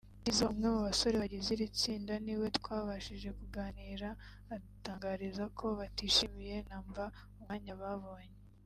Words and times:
Tizzo 0.23 0.43
umwe 0.53 0.67
mu 0.73 0.79
basore 0.87 1.15
bagize 1.23 1.47
iri 1.53 1.67
tsinda 1.79 2.13
ni 2.25 2.33
we 2.39 2.47
twabashije 2.59 3.29
kuganira 3.39 4.09
adutangariza 4.53 5.43
ko 5.57 5.65
batishimiye 5.79 6.55
na 6.69 6.77
mba 6.87 7.05
umwanya 7.37 7.73
babonye 7.83 8.35